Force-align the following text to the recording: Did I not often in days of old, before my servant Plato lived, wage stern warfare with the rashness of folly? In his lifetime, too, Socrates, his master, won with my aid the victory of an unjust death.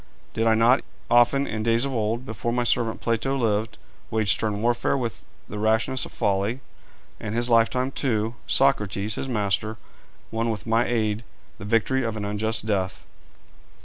Did 0.33 0.47
I 0.47 0.55
not 0.55 0.83
often 1.11 1.45
in 1.45 1.61
days 1.61 1.85
of 1.85 1.93
old, 1.93 2.25
before 2.25 2.51
my 2.51 2.63
servant 2.63 3.01
Plato 3.01 3.37
lived, 3.37 3.77
wage 4.09 4.31
stern 4.31 4.59
warfare 4.63 4.97
with 4.97 5.23
the 5.47 5.59
rashness 5.59 6.05
of 6.07 6.11
folly? 6.11 6.61
In 7.19 7.33
his 7.33 7.51
lifetime, 7.51 7.91
too, 7.91 8.33
Socrates, 8.47 9.13
his 9.13 9.29
master, 9.29 9.77
won 10.31 10.49
with 10.49 10.65
my 10.65 10.85
aid 10.87 11.23
the 11.59 11.65
victory 11.65 12.03
of 12.03 12.17
an 12.17 12.25
unjust 12.25 12.65
death. 12.65 13.05